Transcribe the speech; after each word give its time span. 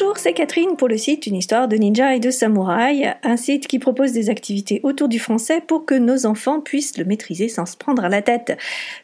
Bonjour, 0.00 0.16
c'est 0.16 0.32
Catherine 0.32 0.76
pour 0.76 0.86
le 0.86 0.96
site 0.96 1.26
Une 1.26 1.34
histoire 1.34 1.66
de 1.66 1.74
ninja 1.74 2.14
et 2.14 2.20
de 2.20 2.30
samouraï, 2.30 3.16
un 3.24 3.36
site 3.36 3.66
qui 3.66 3.80
propose 3.80 4.12
des 4.12 4.30
activités 4.30 4.78
autour 4.84 5.08
du 5.08 5.18
français 5.18 5.60
pour 5.60 5.86
que 5.86 5.94
nos 5.96 6.24
enfants 6.24 6.60
puissent 6.60 6.96
le 6.98 7.04
maîtriser 7.04 7.48
sans 7.48 7.66
se 7.66 7.76
prendre 7.76 8.04
à 8.04 8.08
la 8.08 8.22
tête. 8.22 8.56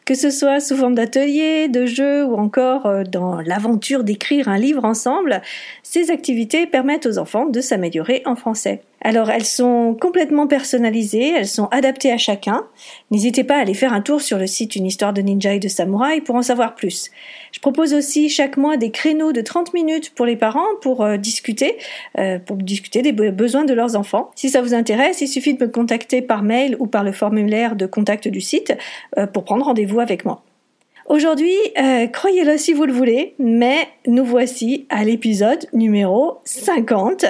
Que 0.05 0.15
ce 0.15 0.31
soit 0.31 0.61
sous 0.61 0.77
forme 0.77 0.95
d'atelier, 0.95 1.67
de 1.67 1.85
jeu 1.85 2.25
ou 2.25 2.37
encore 2.37 2.87
euh, 2.87 3.03
dans 3.03 3.41
l'aventure 3.41 4.05
d'écrire 4.05 4.47
un 4.47 4.57
livre 4.57 4.85
ensemble, 4.85 5.43
ces 5.83 6.13
activités 6.13 6.65
permettent 6.69 7.07
aux 7.07 7.19
enfants 7.19 7.47
de 7.47 7.61
s'améliorer 7.61 8.23
en 8.25 8.37
français. 8.37 8.83
Alors 9.07 9.31
elles 9.31 9.45
sont 9.45 9.95
complètement 10.01 10.47
personnalisées, 10.47 11.35
elles 11.37 11.47
sont 11.47 11.67
adaptées 11.67 12.11
à 12.11 12.17
chacun. 12.17 12.65
N'hésitez 13.11 13.45
pas 13.45 13.57
à 13.57 13.61
aller 13.61 13.75
faire 13.75 13.93
un 13.93 14.01
tour 14.01 14.23
sur 14.23 14.39
le 14.39 14.47
site 14.47 14.77
Une 14.77 14.87
histoire 14.87 15.13
de 15.13 15.21
ninja 15.21 15.53
et 15.53 15.59
de 15.59 15.69
samouraï 15.69 16.23
pour 16.23 16.37
en 16.37 16.43
savoir 16.43 16.75
plus. 16.75 17.11
Je 17.53 17.61
propose 17.61 17.93
aussi 17.93 18.31
chaque 18.31 18.57
mois 18.57 18.79
des 18.79 18.91
créneaux 18.91 19.33
de 19.33 19.43
30 19.43 19.75
minutes 19.75 20.15
pour 20.15 20.25
les 20.25 20.37
parents 20.37 20.65
pour 20.81 21.05
euh, 21.05 21.19
discuter, 21.19 21.77
euh, 22.19 22.39
pour 22.39 22.57
discuter 22.57 23.03
des 23.03 23.13
besoins 23.13 23.65
de 23.65 23.75
leurs 23.75 23.95
enfants. 23.95 24.31
Si 24.37 24.49
ça 24.49 24.63
vous 24.63 24.73
intéresse, 24.73 25.21
il 25.21 25.29
suffit 25.29 25.53
de 25.53 25.63
me 25.63 25.71
contacter 25.71 26.23
par 26.23 26.43
mail 26.43 26.75
ou 26.79 26.87
par 26.87 27.05
le 27.05 27.13
formulaire 27.13 27.77
de 27.77 27.85
contact 27.85 28.27
du 28.27 28.41
site 28.41 28.75
euh, 29.19 29.27
pour 29.27 29.45
prendre 29.45 29.67
rendez-vous 29.67 30.01
avec 30.01 30.25
moi. 30.25 30.43
Aujourd'hui, 31.07 31.55
euh, 31.79 32.07
croyez-le 32.07 32.57
si 32.57 32.73
vous 32.73 32.87
le 32.87 32.93
voulez, 32.93 33.35
mais 33.39 33.89
nous 34.07 34.25
voici 34.25 34.87
à 34.89 35.05
l'épisode 35.05 35.67
numéro 35.75 36.39
50. 36.45 37.27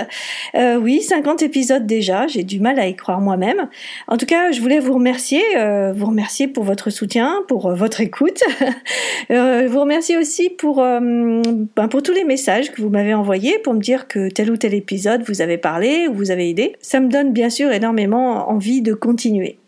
Euh, 0.55 0.77
oui, 0.77 1.03
50 1.03 1.43
épisodes 1.43 1.85
déjà, 1.85 2.29
j'ai 2.29 2.45
du 2.45 2.61
mal 2.61 2.79
à 2.79 2.87
y 2.87 2.95
croire 2.95 3.21
moi-même. 3.21 3.69
En 4.07 4.17
tout 4.17 4.27
cas, 4.27 4.53
je 4.53 4.61
voulais 4.61 4.79
vous 4.79 4.95
remercier, 4.95 5.43
euh, 5.57 5.93
vous 5.93 6.07
remercier 6.07 6.47
pour 6.47 6.63
votre 6.63 6.91
soutien, 6.91 7.43
pour 7.49 7.75
votre 7.75 8.01
écoute. 8.01 8.45
vous 9.29 9.81
remercier 9.81 10.17
aussi 10.17 10.51
pour, 10.51 10.77
ben, 10.77 11.89
pour 11.91 12.03
tous 12.03 12.13
les 12.13 12.25
messages 12.25 12.71
que 12.71 12.81
vous 12.81 12.91
m'avez 12.91 13.15
envoyés 13.15 13.59
pour 13.59 13.75
me 13.75 13.81
dire 13.81 14.07
que 14.07 14.29
tel 14.29 14.53
ou 14.53 14.57
tel 14.57 14.75
épisode 14.75 15.23
vous 15.27 15.41
avez 15.43 15.59
parlé 15.59 16.07
ou 16.07 16.15
vous 16.15 16.31
avez 16.31 16.49
aidé. 16.49 16.77
Ça 16.81 17.01
me 17.01 17.09
donne 17.09 17.33
bien 17.33 17.51
sûr 17.51 17.73
énormément 17.73 18.49
envie 18.51 18.83
de 18.83 18.95
continuer. 18.95 19.59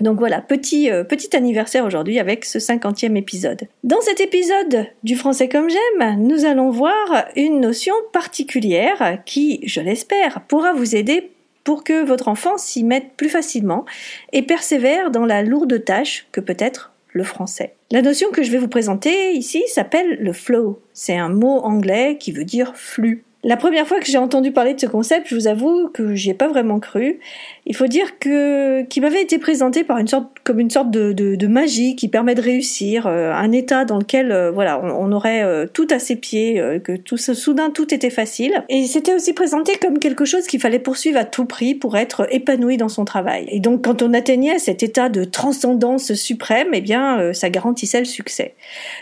Donc 0.00 0.18
voilà, 0.18 0.40
petit, 0.40 0.90
euh, 0.90 1.04
petit 1.04 1.36
anniversaire 1.36 1.84
aujourd'hui 1.84 2.18
avec 2.18 2.44
ce 2.44 2.58
cinquantième 2.58 3.16
épisode. 3.16 3.68
Dans 3.84 4.00
cet 4.00 4.20
épisode 4.20 4.86
du 5.02 5.16
français 5.16 5.48
comme 5.48 5.68
j'aime, 5.68 6.18
nous 6.18 6.44
allons 6.44 6.70
voir 6.70 7.26
une 7.36 7.60
notion 7.60 7.94
particulière 8.12 9.18
qui, 9.26 9.60
je 9.66 9.80
l'espère, 9.80 10.42
pourra 10.48 10.72
vous 10.72 10.96
aider 10.96 11.30
pour 11.64 11.84
que 11.84 12.04
votre 12.04 12.28
enfant 12.28 12.56
s'y 12.56 12.84
mette 12.84 13.12
plus 13.16 13.28
facilement 13.28 13.84
et 14.32 14.42
persévère 14.42 15.10
dans 15.10 15.26
la 15.26 15.42
lourde 15.42 15.84
tâche 15.84 16.26
que 16.32 16.40
peut 16.40 16.56
être 16.58 16.92
le 17.12 17.24
français. 17.24 17.74
La 17.90 18.02
notion 18.02 18.30
que 18.30 18.42
je 18.42 18.50
vais 18.50 18.58
vous 18.58 18.68
présenter 18.68 19.32
ici 19.32 19.62
s'appelle 19.66 20.16
le 20.20 20.32
flow. 20.32 20.80
C'est 20.92 21.16
un 21.16 21.28
mot 21.28 21.58
anglais 21.58 22.16
qui 22.18 22.32
veut 22.32 22.44
dire 22.44 22.76
flux. 22.76 23.24
La 23.42 23.56
première 23.56 23.86
fois 23.86 24.00
que 24.00 24.06
j'ai 24.06 24.18
entendu 24.18 24.52
parler 24.52 24.74
de 24.74 24.80
ce 24.80 24.86
concept, 24.86 25.28
je 25.28 25.34
vous 25.34 25.46
avoue 25.46 25.88
que 25.88 26.14
j'y 26.14 26.30
ai 26.30 26.34
pas 26.34 26.48
vraiment 26.48 26.78
cru. 26.78 27.20
Il 27.66 27.76
faut 27.76 27.86
dire 27.86 28.18
que 28.18 28.82
qu'il 28.84 29.02
m'avait 29.02 29.22
été 29.22 29.38
présenté 29.38 29.84
par 29.84 29.98
une 29.98 30.08
sorte 30.08 30.28
comme 30.44 30.60
une 30.60 30.70
sorte 30.70 30.90
de, 30.90 31.12
de, 31.12 31.46
magie 31.46 31.96
qui 31.96 32.08
permet 32.08 32.34
de 32.34 32.40
réussir, 32.40 33.06
euh, 33.06 33.32
un 33.32 33.52
état 33.52 33.84
dans 33.84 33.98
lequel 33.98 34.32
euh, 34.32 34.50
voilà 34.50 34.80
on, 34.82 35.12
aurait 35.12 35.42
euh, 35.42 35.66
tout 35.72 35.86
à 35.90 35.98
ses 35.98 36.16
pieds, 36.16 36.62
que 36.82 36.96
tout 36.96 37.16
soudain 37.16 37.70
tout 37.70 37.92
était 37.92 38.10
facile. 38.10 38.64
Et 38.68 38.86
c'était 38.86 39.14
aussi 39.14 39.32
présenté 39.32 39.76
comme 39.76 39.98
quelque 39.98 40.24
chose 40.24 40.46
qu'il 40.46 40.60
fallait 40.60 40.78
poursuivre 40.78 41.18
à 41.18 41.24
tout 41.24 41.44
prix 41.44 41.74
pour 41.74 41.96
être 41.96 42.26
épanoui 42.30 42.76
dans 42.76 42.88
son 42.88 43.04
travail. 43.04 43.46
Et 43.48 43.60
donc 43.60 43.84
quand 43.84 44.02
on 44.02 44.14
atteignait 44.14 44.58
cet 44.58 44.82
état 44.82 45.08
de 45.08 45.24
transcendance 45.24 46.14
suprême, 46.14 46.68
eh 46.72 46.80
bien 46.80 47.32
ça 47.32 47.50
garantissait 47.50 48.00
le 48.00 48.04
succès. 48.04 48.54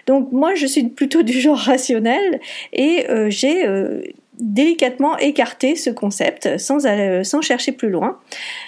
Donc 0.06 0.33
moi 0.33 0.55
je 0.55 0.67
suis 0.67 0.84
plutôt 0.84 1.22
du 1.22 1.41
genre 1.41 1.59
rationnel 1.59 2.41
et 2.72 3.06
j'ai 3.28 3.65
délicatement 4.38 5.16
écarté 5.19 5.77
ce 5.77 5.91
concept 5.91 6.59
sans, 6.59 6.81
sans 7.25 7.43
chercher 7.43 7.72
plus 7.72 7.91
loin, 7.91 8.19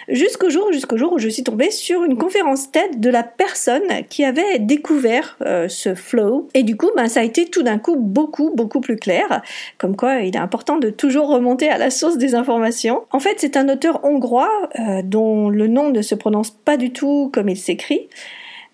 jusqu'au 0.09 0.51
jour, 0.51 0.73
jusqu'au 0.73 0.97
jour 0.97 1.13
où 1.13 1.19
je 1.19 1.29
suis 1.29 1.45
tombée 1.45 1.71
sur 1.71 2.05
une 2.05 2.17
conférence 2.17 2.71
TED 2.71 3.01
de 3.01 3.11
la 3.11 3.23
personne 3.23 3.83
qui 4.09 4.25
avait 4.25 4.59
découvert 4.59 5.37
euh, 5.43 5.69
ce 5.69 5.95
flow. 5.95 6.49
Et 6.55 6.63
du 6.63 6.77
coup, 6.77 6.91
ben, 6.97 7.09
ça 7.09 7.21
a 7.21 7.23
été 7.23 7.47
tout 7.47 7.63
d'un 7.63 7.79
coup 7.79 7.97
beaucoup, 7.97 8.53
beaucoup 8.55 8.81
plus 8.81 8.97
clair, 8.97 9.43
comme 9.79 9.97
quoi 9.97 10.21
il 10.21 10.35
est 10.35 10.39
important 10.39 10.77
de 10.79 10.91
toujours 10.91 11.29
remonter 11.29 11.69
à 11.69 11.79
la 11.79 11.91
source 11.91 12.19
des 12.19 12.35
informations. 12.35 13.05
En 13.11 13.21
fait, 13.21 13.37
c'est 13.39 13.57
un 13.57 13.69
auteur 13.69 14.05
hongrois 14.05 14.69
euh, 14.79 15.03
dont 15.03 15.49
le 15.49 15.67
nom 15.67 15.91
ne 15.91 16.03
se 16.03 16.15
prononce 16.15 16.51
pas 16.51 16.77
du 16.77 16.93
tout 16.93 17.31
comme 17.33 17.49
il 17.49 17.57
s'écrit. 17.57 18.09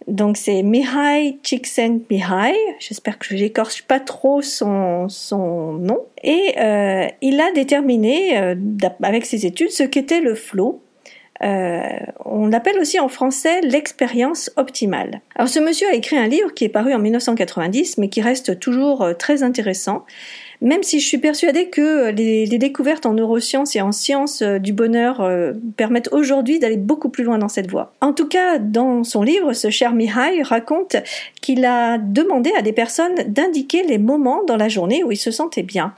Donc 0.06 0.36
c'est 0.36 0.62
Mihai 0.62 1.38
Csikszentmihalyi, 1.42 2.54
j'espère 2.78 3.18
que 3.18 3.26
je 3.28 3.34
n'écorche 3.34 3.82
pas 3.82 3.98
trop 3.98 4.40
son, 4.40 5.08
son 5.08 5.72
nom. 5.72 5.98
Et 6.22 6.54
euh, 6.58 7.08
il 7.22 7.40
a 7.40 7.50
déterminé, 7.52 8.36
avec 9.02 9.26
ses 9.26 9.46
études, 9.46 9.70
ce 9.70 9.82
qu'était 9.82 10.20
le 10.20 10.36
flow. 10.36 10.80
Euh, 11.42 11.82
on 12.24 12.46
l'appelle 12.46 12.78
aussi 12.78 12.98
en 12.98 13.08
français 13.08 13.60
l'expérience 13.60 14.50
optimale. 14.56 15.20
Alors 15.34 15.48
ce 15.48 15.60
monsieur 15.60 15.88
a 15.88 15.94
écrit 15.94 16.16
un 16.16 16.28
livre 16.28 16.54
qui 16.54 16.64
est 16.64 16.68
paru 16.68 16.94
en 16.94 16.98
1990, 16.98 17.98
mais 17.98 18.08
qui 18.08 18.22
reste 18.22 18.58
toujours 18.58 19.02
euh, 19.02 19.12
très 19.12 19.42
intéressant 19.42 20.04
même 20.60 20.82
si 20.82 21.00
je 21.00 21.06
suis 21.06 21.18
persuadée 21.18 21.68
que 21.68 22.10
les, 22.10 22.46
découvertes 22.46 23.06
en 23.06 23.12
neurosciences 23.12 23.76
et 23.76 23.80
en 23.80 23.92
sciences 23.92 24.40
euh, 24.40 24.58
du 24.58 24.72
bonheur 24.72 25.20
euh, 25.20 25.52
permettent 25.76 26.08
aujourd'hui 26.12 26.58
d'aller 26.58 26.78
beaucoup 26.78 27.10
plus 27.10 27.22
loin 27.22 27.38
dans 27.38 27.48
cette 27.48 27.70
voie. 27.70 27.92
En 28.00 28.12
tout 28.12 28.28
cas, 28.28 28.58
dans 28.58 29.04
son 29.04 29.22
livre, 29.22 29.52
ce 29.52 29.68
cher 29.68 29.92
Mihai 29.92 30.42
raconte 30.42 30.96
qu'il 31.42 31.64
a 31.66 31.98
demandé 31.98 32.50
à 32.58 32.62
des 32.62 32.72
personnes 32.72 33.14
d'indiquer 33.26 33.82
les 33.82 33.98
moments 33.98 34.42
dans 34.44 34.56
la 34.56 34.68
journée 34.68 35.04
où 35.04 35.12
ils 35.12 35.18
se 35.18 35.30
sentaient 35.30 35.62
bien. 35.62 35.94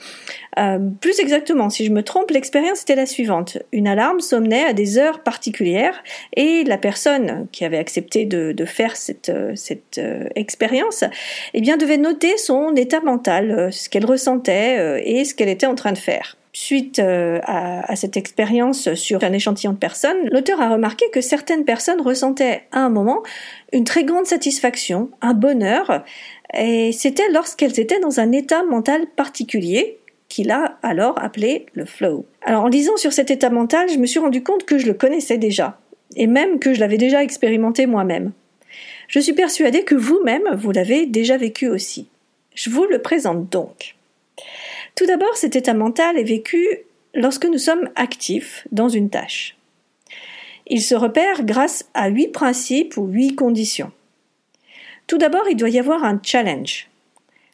Euh, 0.59 0.79
plus 1.01 1.21
exactement, 1.21 1.71
si 1.71 1.85
je 1.85 1.93
me 1.93 2.03
trompe, 2.03 2.31
l'expérience 2.31 2.83
était 2.83 2.97
la 2.97 3.07
suivante. 3.07 3.59
Une 3.73 3.87
alarme 3.87 4.21
sonnait 4.21 4.65
à 4.65 4.73
des 4.73 4.99
heures 4.99 5.23
particulières 5.23 6.03
et 6.37 6.65
la 6.65 6.79
personne 6.79 7.47
qui 7.53 7.65
avait 7.65 7.79
accepté 7.79 8.25
de, 8.25 8.65
faire 8.65 8.97
cette, 8.97 9.33
cette 9.55 10.01
expérience 10.35 11.05
eh 11.55 11.61
bien, 11.61 11.77
devait 11.77 11.97
noter 11.97 12.37
son 12.37 12.75
état 12.75 13.01
mental, 13.01 13.73
ce 13.73 13.89
qu'elle 13.89 14.07
ressentait 14.07 14.79
euh, 14.79 15.01
et 15.05 15.25
ce 15.25 15.35
qu'elle 15.35 15.49
était 15.49 15.67
en 15.67 15.75
train 15.75 15.93
de 15.93 15.99
faire. 15.99 16.37
Suite 16.53 16.99
euh, 16.99 17.39
à, 17.45 17.95
cette 17.95 18.17
expérience 18.17 18.95
sur 18.95 19.23
un 19.23 19.33
échantillon 19.33 19.75
de 19.75 19.79
personnes, 19.79 20.29
l'auteur 20.33 20.61
a 20.61 20.71
remarqué 20.71 21.05
que 21.13 21.21
certaines 21.21 21.65
personnes 21.65 22.01
ressentaient 22.01 22.63
à 22.73 22.81
un 22.81 22.89
moment 22.89 23.23
une 23.73 23.85
très 23.85 24.03
grande 24.03 24.27
satisfaction, 24.27 25.11
un 25.21 25.35
bonheur, 25.35 26.05
et 26.55 26.91
c'était 26.93 27.29
lorsqu'elles 27.31 27.79
étaient 27.79 28.01
dans 28.01 28.19
un 28.19 28.33
état 28.33 28.65
mental 28.65 29.07
particulier 29.15 29.99
qu'il 30.39 30.53
a 30.53 30.79
alors 30.85 31.19
appelé 31.19 31.67
le 31.75 31.85
flow. 31.85 32.25
Alors 32.43 32.63
en 32.63 32.69
lisant 32.69 32.97
sur 32.97 33.13
cet 33.13 33.33
état 33.33 33.51
mental, 33.51 33.89
je 33.89 33.99
me 33.99 34.07
suis 34.07 34.21
rendu 34.21 34.45
compte 34.45 34.65
que 34.65 34.79
je 34.79 34.87
le 34.87 34.95
connaissais 34.95 35.37
déjà, 35.37 35.81
et 36.15 36.29
même 36.29 36.61
que 36.61 36.73
je 36.73 36.79
l'avais 36.79 36.97
déjà 36.97 37.25
expérimenté 37.25 37.87
moi-même. 37.87 38.31
Je 39.09 39.19
suis 39.19 39.33
persuadée 39.33 39.83
que 39.83 39.97
vous-même, 39.97 40.49
vous 40.55 40.71
l'avez 40.71 41.07
déjà 41.07 41.37
vécu 41.37 41.67
aussi. 41.67 42.07
Je 42.55 42.71
vous 42.71 42.85
le 42.85 43.03
présente 43.03 43.51
donc. 43.51 43.97
Tout 44.95 45.07
d'abord, 45.07 45.37
cet 45.37 45.57
état 45.57 45.75
mental 45.75 46.17
est 46.17 46.23
vécu 46.23 46.83
lorsque 47.15 47.47
nous 47.47 47.59
sommes 47.59 47.91
actifs 47.97 48.65
dans 48.71 48.89
une 48.89 49.11
tâche. 49.11 49.57
Il 50.69 50.83
se 50.83 50.95
repère 50.95 51.43
grâce 51.43 51.89
à 51.95 52.11
huit 52.11 52.29
principes 52.29 52.97
ou 52.97 53.07
huit 53.09 53.35
conditions. 53.35 53.91
Tout 55.09 55.19
d'abord, 55.19 55.49
il 55.51 55.57
doit 55.57 55.71
y 55.71 55.81
avoir 55.81 56.05
un 56.05 56.21
challenge. 56.23 56.89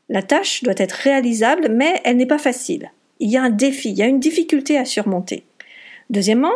La 0.09 0.23
tâche 0.23 0.63
doit 0.63 0.75
être 0.77 0.93
réalisable, 0.93 1.69
mais 1.71 2.01
elle 2.05 2.17
n'est 2.17 2.27
pas 2.27 2.39
facile. 2.39 2.91
Il 3.21 3.31
y 3.31 3.37
a 3.37 3.43
un 3.43 3.51
défi, 3.51 3.91
il 3.91 3.97
y 3.97 4.03
a 4.03 4.07
une 4.07 4.21
difficulté 4.21 4.77
à 4.77 4.85
surmonter. 4.85 5.45
Deuxièmement, 6.11 6.53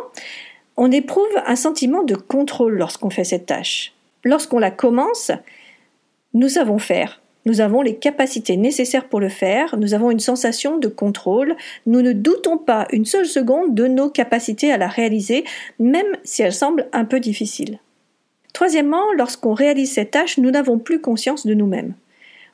on 0.76 0.90
éprouve 0.90 1.26
un 1.46 1.56
sentiment 1.56 2.02
de 2.02 2.14
contrôle 2.14 2.76
lorsqu'on 2.76 3.10
fait 3.10 3.24
cette 3.24 3.46
tâche. 3.46 3.92
Lorsqu'on 4.24 4.58
la 4.58 4.70
commence, 4.70 5.30
nous 6.34 6.48
savons 6.48 6.78
faire, 6.78 7.20
nous 7.46 7.60
avons 7.62 7.80
les 7.80 7.96
capacités 7.96 8.56
nécessaires 8.56 9.08
pour 9.08 9.20
le 9.20 9.30
faire, 9.30 9.76
nous 9.78 9.94
avons 9.94 10.10
une 10.10 10.20
sensation 10.20 10.76
de 10.76 10.88
contrôle, 10.88 11.56
nous 11.86 12.02
ne 12.02 12.12
doutons 12.12 12.58
pas 12.58 12.86
une 12.92 13.06
seule 13.06 13.26
seconde 13.26 13.74
de 13.74 13.86
nos 13.86 14.10
capacités 14.10 14.70
à 14.70 14.76
la 14.76 14.88
réaliser, 14.88 15.44
même 15.78 16.16
si 16.24 16.42
elle 16.42 16.52
semble 16.52 16.88
un 16.92 17.06
peu 17.06 17.20
difficile. 17.20 17.78
Troisièmement, 18.52 19.12
lorsqu'on 19.16 19.54
réalise 19.54 19.92
cette 19.92 20.10
tâche, 20.10 20.36
nous 20.36 20.50
n'avons 20.50 20.78
plus 20.78 21.00
conscience 21.00 21.46
de 21.46 21.54
nous-mêmes. 21.54 21.94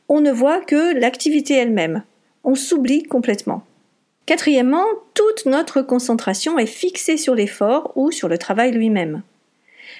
On 0.08 0.20
ne 0.20 0.32
voit 0.32 0.60
que 0.60 0.98
l'activité 0.98 1.54
elle-même. 1.54 2.02
On 2.44 2.54
s'oublie 2.54 3.02
complètement. 3.02 3.64
Quatrièmement, 4.26 4.86
toute 5.14 5.46
notre 5.46 5.82
concentration 5.82 6.58
est 6.58 6.66
fixée 6.66 7.16
sur 7.16 7.34
l'effort 7.34 7.92
ou 7.96 8.10
sur 8.10 8.28
le 8.28 8.38
travail 8.38 8.72
lui-même. 8.72 9.22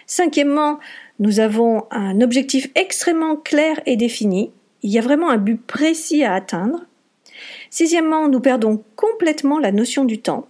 Cinquièmement, 0.07 0.79
nous 1.19 1.41
avons 1.41 1.85
un 1.91 2.21
objectif 2.21 2.71
extrêmement 2.75 3.37
clair 3.37 3.81
et 3.87 3.97
défini, 3.97 4.51
il 4.85 4.91
y 4.91 4.99
a 4.99 5.03
vraiment 5.03 5.31
un 5.31 5.39
but 5.39 5.61
précis 5.61 6.25
à 6.25 6.35
atteindre. 6.35 6.85
Sixièmement, 7.71 8.29
nous 8.29 8.41
perdons 8.41 8.85
complètement 8.97 9.59
la 9.59 9.73
notion 9.73 10.05
du 10.05 10.21
temps. 10.21 10.47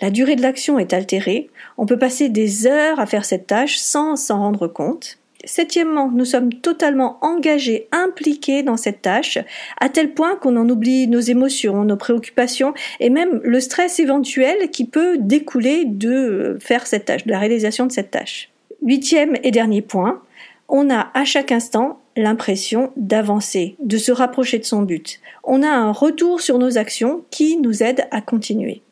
La 0.00 0.10
durée 0.10 0.36
de 0.36 0.42
l'action 0.42 0.78
est 0.78 0.92
altérée. 0.92 1.48
On 1.78 1.86
peut 1.86 1.98
passer 1.98 2.28
des 2.28 2.66
heures 2.66 3.00
à 3.00 3.06
faire 3.06 3.24
cette 3.24 3.46
tâche 3.46 3.78
sans 3.78 4.16
s'en 4.16 4.38
rendre 4.38 4.68
compte. 4.68 5.18
Septièmement, 5.44 6.10
nous 6.12 6.24
sommes 6.24 6.52
totalement 6.52 7.18
engagés, 7.20 7.88
impliqués 7.90 8.62
dans 8.62 8.76
cette 8.76 9.02
tâche, 9.02 9.38
à 9.80 9.88
tel 9.88 10.12
point 10.14 10.36
qu'on 10.36 10.56
en 10.56 10.68
oublie 10.68 11.08
nos 11.08 11.20
émotions, 11.20 11.84
nos 11.84 11.96
préoccupations 11.96 12.74
et 13.00 13.10
même 13.10 13.40
le 13.42 13.60
stress 13.60 13.98
éventuel 13.98 14.70
qui 14.70 14.84
peut 14.84 15.18
découler 15.18 15.84
de 15.84 16.56
faire 16.60 16.86
cette 16.86 17.06
tâche, 17.06 17.26
de 17.26 17.30
la 17.30 17.38
réalisation 17.38 17.86
de 17.86 17.92
cette 17.92 18.10
tâche. 18.10 18.50
Huitième 18.82 19.36
et 19.42 19.50
dernier 19.50 19.82
point, 19.82 20.22
on 20.68 20.90
a 20.90 21.10
à 21.14 21.24
chaque 21.24 21.52
instant 21.52 22.00
l'impression 22.16 22.92
d'avancer, 22.96 23.76
de 23.80 23.96
se 23.96 24.12
rapprocher 24.12 24.58
de 24.58 24.64
son 24.64 24.82
but. 24.82 25.20
On 25.44 25.62
a 25.62 25.68
un 25.68 25.92
retour 25.92 26.40
sur 26.40 26.58
nos 26.58 26.78
actions 26.78 27.24
qui 27.30 27.56
nous 27.56 27.82
aide 27.82 28.06
à 28.10 28.20
continuer. 28.20 28.82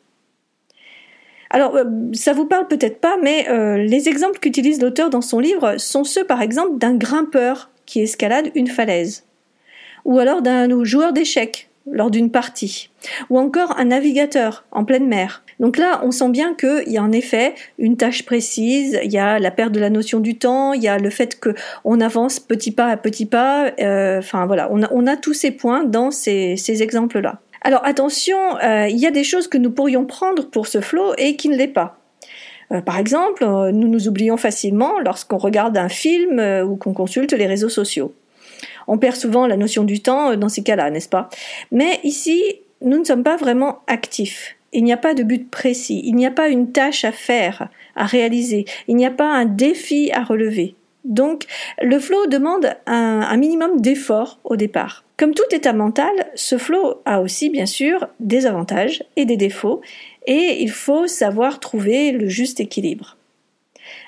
Alors, 1.53 1.75
euh, 1.75 1.83
ça 2.13 2.31
vous 2.31 2.45
parle 2.45 2.67
peut-être 2.67 3.01
pas, 3.01 3.17
mais 3.21 3.47
euh, 3.49 3.75
les 3.77 4.07
exemples 4.07 4.39
qu'utilise 4.39 4.81
l'auteur 4.81 5.09
dans 5.09 5.21
son 5.21 5.39
livre 5.39 5.75
sont 5.77 6.05
ceux, 6.05 6.23
par 6.23 6.41
exemple, 6.41 6.77
d'un 6.77 6.95
grimpeur 6.95 7.69
qui 7.85 7.99
escalade 7.99 8.51
une 8.55 8.67
falaise, 8.67 9.25
ou 10.05 10.17
alors 10.17 10.41
d'un 10.41 10.83
joueur 10.85 11.11
d'échecs 11.11 11.69
lors 11.91 12.09
d'une 12.09 12.31
partie, 12.31 12.89
ou 13.29 13.37
encore 13.37 13.77
un 13.77 13.85
navigateur 13.85 14.63
en 14.71 14.85
pleine 14.85 15.07
mer. 15.07 15.43
Donc 15.59 15.77
là, 15.77 15.99
on 16.05 16.11
sent 16.11 16.29
bien 16.29 16.53
qu'il 16.53 16.87
y 16.87 16.97
a 16.97 17.03
en 17.03 17.11
effet 17.11 17.53
une 17.77 17.97
tâche 17.97 18.23
précise, 18.23 18.97
il 19.03 19.11
y 19.11 19.17
a 19.17 19.37
la 19.37 19.51
perte 19.51 19.73
de 19.73 19.79
la 19.79 19.89
notion 19.89 20.21
du 20.21 20.37
temps, 20.37 20.71
il 20.71 20.81
y 20.81 20.87
a 20.87 20.97
le 20.97 21.09
fait 21.09 21.37
qu'on 21.39 21.99
avance 21.99 22.39
petit 22.39 22.71
pas 22.71 22.87
à 22.87 22.97
petit 22.97 23.25
pas. 23.25 23.71
Euh, 23.79 24.19
enfin 24.19 24.45
voilà, 24.45 24.69
on 24.71 25.07
a, 25.07 25.17
tous 25.17 25.33
ces 25.33 25.51
points 25.51 25.83
dans 25.83 26.11
ces 26.11 26.55
exemples-là. 26.81 27.41
Alors 27.61 27.85
attention, 27.85 28.57
euh, 28.57 28.87
il 28.87 28.97
y 28.97 29.05
a 29.05 29.11
des 29.11 29.23
choses 29.23 29.47
que 29.47 29.57
nous 29.57 29.71
pourrions 29.71 30.05
prendre 30.05 30.49
pour 30.49 30.67
ce 30.67 30.81
flow 30.81 31.13
et 31.17 31.35
qui 31.35 31.47
ne 31.47 31.55
l'est 31.55 31.67
pas. 31.67 31.99
Euh, 32.71 32.81
par 32.81 32.97
exemple, 32.97 33.43
euh, 33.43 33.71
nous 33.71 33.87
nous 33.87 34.07
oublions 34.07 34.37
facilement 34.37 34.99
lorsqu'on 34.99 35.37
regarde 35.37 35.77
un 35.77 35.89
film 35.89 36.39
ou 36.67 36.75
qu'on 36.75 36.93
consulte 36.93 37.33
les 37.33 37.45
réseaux 37.45 37.69
sociaux. 37.69 38.13
On 38.87 38.97
perd 38.97 39.15
souvent 39.15 39.45
la 39.45 39.57
notion 39.57 39.83
du 39.83 40.01
temps 40.01 40.35
dans 40.35 40.49
ces 40.49 40.63
cas-là, 40.63 40.89
n'est-ce 40.89 41.09
pas? 41.09 41.29
Mais 41.71 41.99
ici, 42.03 42.41
nous 42.81 42.97
ne 42.97 43.03
sommes 43.03 43.23
pas 43.23 43.37
vraiment 43.37 43.79
actifs. 43.85 44.55
Il 44.73 44.83
n'y 44.83 44.93
a 44.93 44.97
pas 44.97 45.13
de 45.13 45.23
but 45.23 45.49
précis, 45.49 46.01
il 46.03 46.15
n'y 46.15 46.25
a 46.25 46.31
pas 46.31 46.47
une 46.47 46.71
tâche 46.71 47.05
à 47.05 47.11
faire, 47.11 47.67
à 47.95 48.05
réaliser, 48.05 48.65
il 48.87 48.95
n'y 48.95 49.05
a 49.05 49.11
pas 49.11 49.29
un 49.29 49.45
défi 49.45 50.11
à 50.13 50.23
relever. 50.23 50.75
Donc, 51.03 51.45
le 51.81 51.99
flow 51.99 52.27
demande 52.27 52.75
un, 52.85 53.35
minimum 53.37 53.81
d'effort 53.81 54.39
au 54.43 54.55
départ. 54.55 55.03
Comme 55.17 55.33
tout 55.33 55.43
état 55.51 55.73
mental, 55.73 56.11
ce 56.35 56.57
flow 56.57 57.01
a 57.05 57.21
aussi 57.21 57.49
bien 57.49 57.65
sûr 57.65 58.07
des 58.19 58.45
avantages 58.45 59.03
et 59.15 59.25
des 59.25 59.37
défauts, 59.37 59.81
et 60.27 60.61
il 60.61 60.71
faut 60.71 61.07
savoir 61.07 61.59
trouver 61.59 62.11
le 62.11 62.27
juste 62.27 62.59
équilibre. 62.59 63.17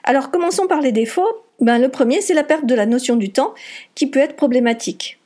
Alors 0.04 0.31
commençons 0.31 0.68
par 0.68 0.81
les 0.81 0.92
défauts. 0.92 1.44
Ben, 1.60 1.80
le 1.80 1.90
premier, 1.90 2.22
c'est 2.22 2.34
la 2.34 2.44
perte 2.44 2.66
de 2.66 2.75
la 2.75 2.86
notion 2.86 3.16
du 3.16 3.31
temps 3.31 3.54
qui 3.96 4.07
peut 4.07 4.19
être 4.19 4.36
problématique. 4.36 5.19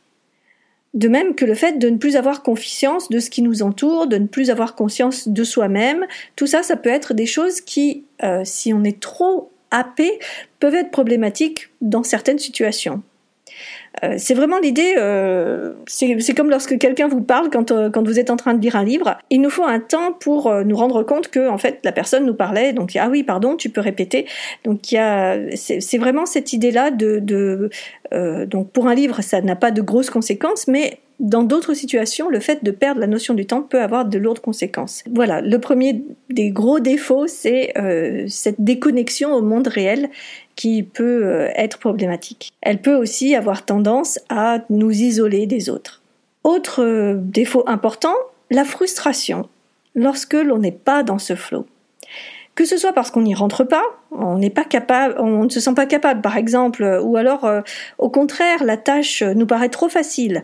De 0.93 1.09
même 1.09 1.35
que 1.35 1.45
le 1.45 1.53
fait 1.53 1.79
de 1.79 1.89
ne 1.89 1.97
plus 1.97 2.15
avoir 2.15 2.43
conscience 2.43 3.09
de 3.09 3.19
ce 3.19 3.29
qui 3.29 3.41
nous 3.41 3.61
entoure, 3.61 4.07
de 4.07 4.17
ne 4.17 4.27
plus 4.27 4.49
avoir 4.49 4.75
conscience 4.75 5.27
de 5.27 5.43
soi-même, 5.43 6.05
tout 6.35 6.47
ça, 6.47 6.63
ça 6.63 6.75
peut 6.75 6.89
être 6.89 7.13
des 7.13 7.25
choses 7.25 7.61
qui, 7.61 8.05
euh, 8.23 8.41
si 8.45 8.73
on 8.73 8.83
est 8.83 8.99
trop 8.99 9.51
AP 9.71 10.01
peuvent 10.59 10.75
être 10.75 10.91
problématiques 10.91 11.69
dans 11.81 12.03
certaines 12.03 12.39
situations. 12.39 13.03
Euh, 14.03 14.15
c'est 14.17 14.35
vraiment 14.35 14.59
l'idée, 14.59 14.93
euh, 14.97 15.73
c'est 15.87 16.35
comme 16.35 16.49
lorsque 16.49 16.77
quelqu'un 16.77 17.07
vous 17.07 17.21
parle 17.21 17.49
quand, 17.49 17.71
euh, 17.71 17.89
quand 17.89 18.05
vous 18.05 18.19
êtes 18.19 18.29
en 18.29 18.35
train 18.35 18.53
de 18.53 18.61
lire 18.61 18.75
un 18.75 18.83
livre, 18.83 19.17
il 19.31 19.41
nous 19.41 19.49
faut 19.49 19.63
un 19.63 19.79
temps 19.79 20.13
pour 20.13 20.53
nous 20.53 20.75
rendre 20.75 21.03
compte 21.03 21.29
que 21.29 21.49
en 21.49 21.57
fait 21.57 21.79
la 21.83 21.91
personne 21.91 22.25
nous 22.25 22.35
parlait, 22.35 22.73
donc 22.73 22.95
ah 22.95 23.09
oui 23.09 23.23
pardon, 23.23 23.55
tu 23.55 23.69
peux 23.69 23.81
répéter. 23.81 24.27
Donc 24.65 24.91
y 24.91 24.97
a, 24.97 25.37
c'est 25.55 25.97
vraiment 25.97 26.25
cette 26.25 26.53
idée-là 26.53 26.91
de, 26.91 27.19
de 27.19 27.69
donc 28.45 28.71
pour 28.71 28.87
un 28.87 28.95
livre 28.95 29.21
ça 29.21 29.41
n'a 29.41 29.55
pas 29.55 29.71
de 29.71 29.81
grosses 29.81 30.09
conséquences, 30.09 30.67
mais 30.67 30.99
dans 31.19 31.43
d'autres 31.43 31.73
situations, 31.73 32.29
le 32.29 32.39
fait 32.39 32.63
de 32.63 32.71
perdre 32.71 33.01
la 33.01 33.07
notion 33.07 33.33
du 33.33 33.45
temps 33.45 33.63
peut 33.63 33.81
avoir 33.81 34.05
de 34.05 34.17
lourdes 34.19 34.39
conséquences. 34.39 35.03
Voilà, 35.11 35.41
le 35.41 35.59
premier 35.59 36.03
des 36.29 36.51
gros 36.51 36.79
défauts, 36.79 37.27
c'est 37.27 37.75
euh, 37.77 38.25
cette 38.27 38.61
déconnexion 38.61 39.33
au 39.33 39.41
monde 39.41 39.67
réel 39.67 40.09
qui 40.55 40.83
peut 40.83 41.25
euh, 41.25 41.49
être 41.55 41.79
problématique. 41.79 42.51
Elle 42.61 42.81
peut 42.81 42.95
aussi 42.95 43.35
avoir 43.35 43.65
tendance 43.65 44.19
à 44.29 44.59
nous 44.69 44.91
isoler 44.91 45.47
des 45.47 45.69
autres. 45.69 46.01
Autre 46.43 46.83
euh, 46.83 47.15
défaut 47.17 47.63
important, 47.67 48.15
la 48.51 48.63
frustration 48.63 49.49
lorsque 49.95 50.35
l'on 50.35 50.59
n'est 50.59 50.71
pas 50.71 51.01
dans 51.01 51.19
ce 51.19 51.35
flot 51.35 51.65
que 52.57 52.65
ce 52.65 52.75
soit 52.75 52.91
parce 52.91 53.11
qu'on 53.11 53.21
n'y 53.21 53.35
rentre 53.35 53.63
pas, 53.63 53.83
on 54.09 54.39
n'est 54.39 54.49
pas 54.49 54.63
capable, 54.63 55.13
on 55.19 55.43
ne 55.43 55.49
se 55.49 55.59
sent 55.59 55.75
pas 55.75 55.85
capable, 55.85 56.21
par 56.21 56.37
exemple, 56.37 56.99
ou 57.03 57.15
alors 57.15 57.45
euh, 57.45 57.61
au 57.99 58.09
contraire 58.09 58.63
la 58.63 58.77
tâche 58.77 59.21
nous 59.21 59.45
paraît 59.45 59.69
trop 59.69 59.89
facile, 59.89 60.43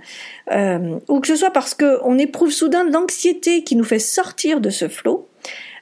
euh, 0.52 1.00
ou 1.10 1.20
que 1.22 1.28
ce 1.28 1.36
soit 1.36 1.50
parce 1.50 1.74
qu'on 1.74 2.20
éprouve 2.20 2.52
soudain 2.52 2.84
l'anxiété 2.88 3.64
qui 3.64 3.76
nous 3.76 3.84
fait 3.84 3.98
sortir 3.98 4.62
de 4.62 4.70
ce 4.70 4.88
flot. 4.88 5.28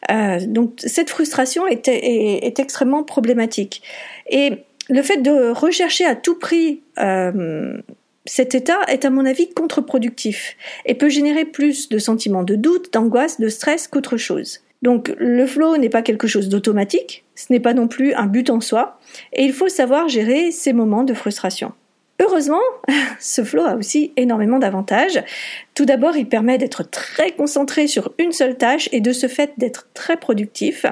Euh, 0.10 0.40
donc 0.48 0.76
cette 0.78 1.10
frustration 1.10 1.68
est, 1.68 1.90
est, 1.90 2.60
extrêmement 2.60 3.04
problématique. 3.04 3.82
Et 4.30 4.64
le 4.90 5.02
fait 5.02 5.18
de 5.18 5.52
rechercher 5.52 6.06
à 6.06 6.16
tout 6.16 6.40
prix 6.40 6.82
cet 8.26 8.56
état 8.56 8.80
est 8.88 9.04
à 9.04 9.10
mon 9.10 9.26
avis 9.26 9.50
contre-productif 9.54 10.56
et 10.86 10.94
peut 10.94 11.10
générer 11.10 11.44
plus 11.44 11.90
de 11.90 11.98
sentiments 11.98 12.44
de 12.44 12.56
doute, 12.56 12.94
d'angoisse, 12.94 13.40
de 13.42 13.50
stress 13.50 13.90
qu'autre 13.90 14.16
chose. 14.16 14.62
Donc 14.82 15.14
le 15.18 15.46
flow 15.46 15.78
n'est 15.78 15.90
pas 15.90 16.02
quelque 16.02 16.28
chose 16.28 16.50
d'automatique, 16.50 17.24
ce 17.36 17.48
n'est 17.50 17.60
pas 17.60 17.74
non 17.74 17.88
plus 17.88 18.14
un 18.14 18.26
but 18.26 18.50
en 18.50 18.62
soi, 18.62 19.00
et 19.34 19.44
il 19.44 19.54
faut 19.54 19.70
savoir 19.70 20.08
gérer 20.08 20.52
ces 20.52 20.74
moments 20.74 21.04
de 21.04 21.14
frustration. 21.14 21.74
Heureusement, 22.22 22.62
ce 23.20 23.44
flow 23.44 23.64
a 23.64 23.76
aussi 23.76 24.14
énormément 24.16 24.60
d'avantages. 24.60 25.24
Tout 25.74 25.86
d'abord, 25.86 26.16
il 26.16 26.28
permet 26.28 26.58
d'être 26.58 26.84
très 26.84 27.32
concentré 27.32 27.88
sur 27.88 28.14
une 28.20 28.32
seule 28.32 28.58
tâche 28.58 28.90
et 28.92 29.02
de 29.02 29.12
ce 29.12 29.28
fait 29.28 29.54
d'être 29.58 29.88
très 29.94 30.18
productif. 30.18 30.86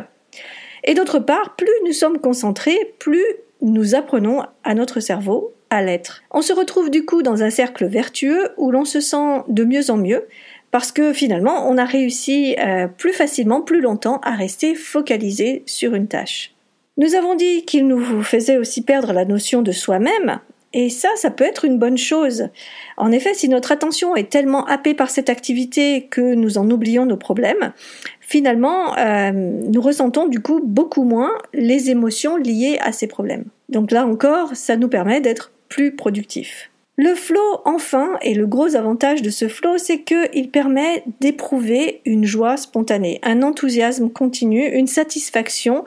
Et 0.83 0.94
d'autre 0.94 1.19
part, 1.19 1.56
plus 1.56 1.68
nous 1.85 1.94
sommes 1.94 2.19
concentrés, 2.19 2.94
plus 3.00 3.25
nous 3.62 3.95
apprenons 3.95 4.44
à 4.63 4.74
notre 4.74 5.00
cerveau 5.00 5.53
à 5.69 5.83
l'être. 5.83 6.24
On 6.31 6.42
se 6.42 6.53
retrouve 6.53 6.89
du 6.89 7.06
coup 7.06 7.21
dans 7.21 7.44
un 7.44 7.50
cercle 7.50 7.85
vertueux 7.85 8.50
où 8.57 8.71
l'on 8.71 8.85
se 8.85 9.00
sent 9.00 9.44
de 9.47 9.63
mieux 9.63 9.92
en 9.92 9.97
mieux, 9.97 10.25
parce 10.71 10.92
que 10.92 11.13
finalement, 11.13 11.69
on 11.69 11.77
a 11.77 11.86
réussi 11.86 12.56
euh, 12.60 12.88
plus 12.88 13.13
facilement, 13.13 13.62
plus 13.62 13.81
longtemps 13.81 14.19
à 14.24 14.31
rester 14.31 14.75
focalisé 14.75 15.63
sur 15.66 15.95
une 15.95 16.07
tâche. 16.07 16.54
Nous 16.98 17.16
avons 17.16 17.36
dit 17.36 17.66
qu'il 17.66 17.88
nous 17.88 18.24
faisait 18.24 18.57
aussi 18.57 18.83
perdre 18.83 19.13
la 19.13 19.25
notion 19.25 19.62
de 19.62 19.71
soi-même, 19.71 20.39
et 20.71 20.89
ça, 20.89 21.10
ça 21.16 21.31
peut 21.31 21.44
être 21.44 21.66
une 21.66 21.80
bonne 21.80 21.97
chose. 21.97 22.49
En 22.97 23.11
effet, 23.11 23.33
si 23.33 23.49
notre 23.49 23.71
attention 23.71 24.16
est 24.16 24.30
tellement 24.30 24.66
happée 24.66 24.94
par 24.94 25.09
cette 25.09 25.30
activité 25.30 26.07
que 26.11 26.35
nous 26.35 26.59
en 26.59 26.69
oublions 26.69 27.06
nos 27.06 27.18
problèmes, 27.18 27.73
finalement, 28.21 28.95
euh, 28.97 29.31
nous 29.33 29.81
ressentons 29.81 30.28
du 30.28 30.42
coup 30.42 30.61
beaucoup 30.64 31.04
moins 31.04 31.31
les 31.54 31.90
émotions 31.90 32.38
liées 32.38 32.78
à 32.81 32.92
ces 32.92 33.07
problèmes. 33.07 33.45
Donc 33.69 33.92
là 33.92 34.06
encore, 34.06 34.56
ça 34.56 34.78
nous 34.78 34.90
permet 34.90 35.21
d'être 35.21 35.52
plus 35.69 35.95
productifs. 35.95 36.69
Le 37.01 37.15
flow, 37.15 37.61
enfin, 37.63 38.18
et 38.21 38.33
le 38.33 38.45
gros 38.45 38.75
avantage 38.75 39.21
de 39.21 39.29
ce 39.29 39.47
flow, 39.47 39.77
c'est 39.77 40.01
qu'il 40.01 40.49
permet 40.51 41.06
d'éprouver 41.21 42.01
une 42.03 42.25
joie 42.25 42.57
spontanée, 42.57 43.21
un 43.23 43.41
enthousiasme 43.41 44.09
continu, 44.09 44.68
une 44.68 44.85
satisfaction 44.85 45.85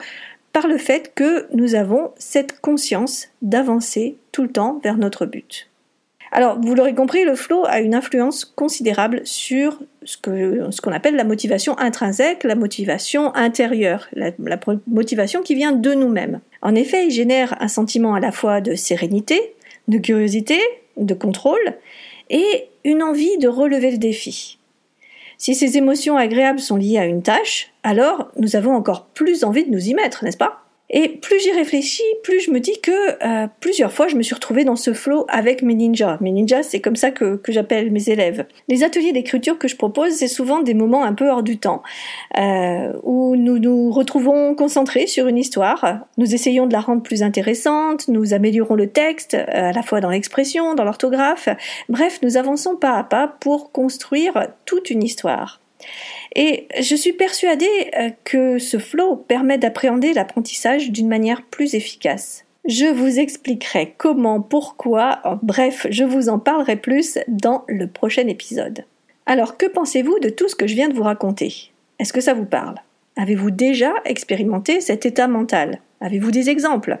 par 0.53 0.65
le 0.65 0.79
fait 0.79 1.11
que 1.13 1.45
nous 1.53 1.75
avons 1.75 2.09
cette 2.17 2.59
conscience 2.61 3.27
d'avancer 3.43 4.17
tout 4.31 4.41
le 4.41 4.47
temps 4.47 4.81
vers 4.83 4.97
notre 4.97 5.27
but. 5.27 5.69
Alors, 6.31 6.59
vous 6.59 6.73
l'aurez 6.73 6.95
compris, 6.95 7.25
le 7.25 7.35
flow 7.35 7.63
a 7.67 7.79
une 7.79 7.93
influence 7.93 8.43
considérable 8.43 9.21
sur 9.23 9.83
ce 10.05 10.17
qu'on 10.17 10.91
appelle 10.91 11.15
la 11.15 11.25
motivation 11.25 11.77
intrinsèque, 11.77 12.43
la 12.43 12.55
motivation 12.55 13.35
intérieure, 13.35 14.07
la 14.15 14.31
motivation 14.87 15.43
qui 15.43 15.53
vient 15.53 15.73
de 15.73 15.93
nous-mêmes. 15.93 16.39
En 16.63 16.73
effet, 16.73 17.05
il 17.05 17.11
génère 17.11 17.55
un 17.61 17.67
sentiment 17.67 18.15
à 18.15 18.19
la 18.19 18.31
fois 18.31 18.61
de 18.61 18.73
sérénité, 18.73 19.53
de 19.87 19.99
curiosité, 19.99 20.59
de 20.97 21.13
contrôle 21.13 21.77
et 22.29 22.69
une 22.83 23.03
envie 23.03 23.37
de 23.37 23.47
relever 23.47 23.91
le 23.91 23.97
défi. 23.97 24.57
Si 25.37 25.55
ces 25.55 25.77
émotions 25.77 26.17
agréables 26.17 26.59
sont 26.59 26.77
liées 26.77 26.97
à 26.97 27.05
une 27.05 27.23
tâche, 27.23 27.73
alors 27.83 28.31
nous 28.37 28.55
avons 28.55 28.73
encore 28.73 29.05
plus 29.07 29.43
envie 29.43 29.65
de 29.65 29.71
nous 29.71 29.89
y 29.89 29.93
mettre, 29.93 30.23
n'est-ce 30.23 30.37
pas? 30.37 30.62
Et 30.95 31.09
plus 31.09 31.39
j'y 31.39 31.51
réfléchis, 31.51 32.03
plus 32.21 32.39
je 32.39 32.51
me 32.51 32.59
dis 32.59 32.79
que 32.79 32.91
euh, 33.25 33.47
plusieurs 33.59 33.91
fois 33.91 34.07
je 34.07 34.15
me 34.15 34.21
suis 34.21 34.35
retrouvée 34.35 34.63
dans 34.63 34.75
ce 34.75 34.93
flow 34.93 35.25
avec 35.27 35.63
mes 35.63 35.73
ninjas. 35.73 36.19
Mes 36.21 36.31
ninjas, 36.31 36.61
c'est 36.61 36.81
comme 36.81 36.95
ça 36.95 37.09
que, 37.09 37.35
que 37.35 37.51
j'appelle 37.51 37.91
mes 37.91 38.09
élèves. 38.09 38.45
Les 38.67 38.83
ateliers 38.83 39.11
d'écriture 39.11 39.57
que 39.57 39.67
je 39.67 39.75
propose, 39.75 40.13
c'est 40.13 40.27
souvent 40.27 40.61
des 40.61 40.75
moments 40.75 41.03
un 41.03 41.13
peu 41.13 41.31
hors 41.31 41.41
du 41.41 41.57
temps, 41.57 41.81
euh, 42.37 42.93
où 43.01 43.35
nous 43.35 43.57
nous 43.57 43.89
retrouvons 43.89 44.53
concentrés 44.53 45.07
sur 45.07 45.25
une 45.27 45.39
histoire, 45.39 46.05
nous 46.19 46.35
essayons 46.35 46.67
de 46.67 46.73
la 46.73 46.79
rendre 46.79 47.01
plus 47.01 47.23
intéressante, 47.23 48.07
nous 48.07 48.35
améliorons 48.35 48.75
le 48.75 48.87
texte, 48.87 49.33
euh, 49.33 49.45
à 49.47 49.71
la 49.71 49.81
fois 49.81 49.99
dans 49.99 50.11
l'expression, 50.11 50.75
dans 50.75 50.83
l'orthographe, 50.83 51.49
bref, 51.89 52.19
nous 52.21 52.37
avançons 52.37 52.75
pas 52.75 52.99
à 52.99 53.03
pas 53.03 53.27
pour 53.27 53.71
construire 53.71 54.49
toute 54.65 54.91
une 54.91 55.01
histoire. 55.01 55.62
Et 56.35 56.67
je 56.79 56.95
suis 56.95 57.13
persuadée 57.13 57.91
euh, 57.97 58.09
que 58.23 58.59
ce 58.59 58.79
flow 58.79 59.15
permet 59.15 59.57
d'appréhender 59.57 60.13
l'apprentissage 60.13 60.91
d'une 60.91 61.07
manière 61.07 61.43
plus 61.43 61.75
efficace. 61.75 62.45
Je 62.65 62.85
vous 62.85 63.19
expliquerai 63.19 63.93
comment, 63.97 64.41
pourquoi, 64.41 65.21
bref, 65.43 65.85
je 65.89 66.05
vous 66.05 66.29
en 66.29 66.39
parlerai 66.39 66.77
plus 66.77 67.19
dans 67.27 67.65
le 67.67 67.87
prochain 67.87 68.27
épisode. 68.27 68.85
Alors, 69.25 69.57
que 69.57 69.65
pensez-vous 69.65 70.19
de 70.19 70.29
tout 70.29 70.47
ce 70.47 70.55
que 70.55 70.67
je 70.67 70.75
viens 70.75 70.87
de 70.87 70.93
vous 70.93 71.03
raconter? 71.03 71.71
Est-ce 71.99 72.13
que 72.13 72.21
ça 72.21 72.33
vous 72.33 72.45
parle? 72.45 72.75
Avez-vous 73.17 73.51
déjà 73.51 73.93
expérimenté 74.05 74.81
cet 74.81 75.05
état 75.05 75.27
mental? 75.27 75.79
Avez-vous 76.01 76.31
des 76.31 76.49
exemples? 76.49 76.97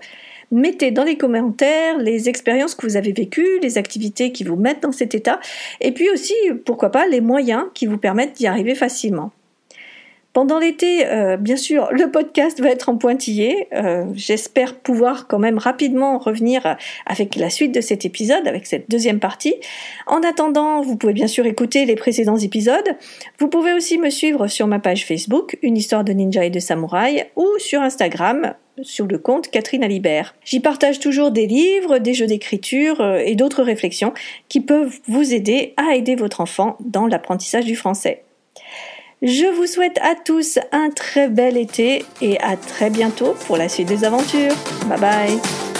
Mettez 0.51 0.91
dans 0.91 1.03
les 1.03 1.17
commentaires 1.17 1.97
les 1.97 2.29
expériences 2.29 2.75
que 2.75 2.85
vous 2.85 2.97
avez 2.97 3.11
vécues, 3.11 3.59
les 3.61 3.77
activités 3.77 4.31
qui 4.31 4.43
vous 4.43 4.55
mettent 4.55 4.83
dans 4.83 4.91
cet 4.91 5.15
état, 5.15 5.39
et 5.81 5.91
puis 5.91 6.09
aussi, 6.09 6.33
pourquoi 6.65 6.91
pas, 6.91 7.07
les 7.07 7.21
moyens 7.21 7.65
qui 7.73 7.85
vous 7.85 7.97
permettent 7.97 8.33
d'y 8.33 8.47
arriver 8.47 8.75
facilement. 8.75 9.31
Pendant 10.33 10.57
l'été, 10.57 11.05
euh, 11.05 11.37
bien 11.37 11.57
sûr, 11.57 11.89
le 11.91 12.09
podcast 12.09 12.59
va 12.59 12.69
être 12.69 12.89
en 12.89 12.97
pointillé. 12.97 13.67
Euh, 13.71 14.05
j'espère 14.15 14.73
pouvoir 14.73 15.27
quand 15.27 15.37
même 15.37 15.59
rapidement 15.59 16.17
revenir 16.17 16.75
avec 17.05 17.35
la 17.35 17.51
suite 17.51 17.71
de 17.71 17.81
cet 17.81 18.03
épisode, 18.03 18.47
avec 18.47 18.65
cette 18.65 18.89
deuxième 18.89 19.19
partie. 19.19 19.53
En 20.07 20.21
attendant, 20.21 20.81
vous 20.81 20.97
pouvez 20.97 21.13
bien 21.13 21.27
sûr 21.27 21.45
écouter 21.45 21.85
les 21.85 21.95
précédents 21.95 22.37
épisodes. 22.37 22.95
Vous 23.37 23.47
pouvez 23.47 23.73
aussi 23.73 23.99
me 23.99 24.09
suivre 24.09 24.47
sur 24.47 24.65
ma 24.65 24.79
page 24.79 25.05
Facebook, 25.05 25.55
Une 25.61 25.77
histoire 25.77 26.03
de 26.03 26.13
ninja 26.13 26.43
et 26.43 26.49
de 26.49 26.59
samouraï, 26.59 27.27
ou 27.35 27.47
sur 27.59 27.81
Instagram, 27.81 28.55
sur 28.81 29.05
le 29.05 29.17
compte 29.17 29.49
Catherine 29.49 29.83
Alibert. 29.83 30.35
J'y 30.43 30.59
partage 30.59 30.99
toujours 30.99 31.31
des 31.31 31.47
livres, 31.47 31.99
des 31.99 32.13
jeux 32.13 32.27
d'écriture 32.27 33.01
euh, 33.01 33.21
et 33.23 33.35
d'autres 33.35 33.63
réflexions 33.63 34.13
qui 34.49 34.61
peuvent 34.61 34.99
vous 35.07 35.33
aider 35.33 35.73
à 35.77 35.95
aider 35.95 36.15
votre 36.15 36.41
enfant 36.41 36.77
dans 36.79 37.07
l'apprentissage 37.07 37.65
du 37.65 37.75
français. 37.75 38.23
Je 39.21 39.45
vous 39.55 39.67
souhaite 39.67 39.99
à 40.01 40.15
tous 40.15 40.59
un 40.73 40.89
très 40.89 41.29
bel 41.29 41.55
été 41.55 42.03
et 42.21 42.39
à 42.41 42.57
très 42.57 42.89
bientôt 42.89 43.35
pour 43.45 43.55
la 43.55 43.69
suite 43.69 43.87
des 43.87 44.03
aventures. 44.03 44.55
Bye 44.89 44.99
bye 44.99 45.72